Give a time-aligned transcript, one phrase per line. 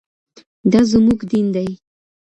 [0.71, 1.69] دا زموږ دین دی.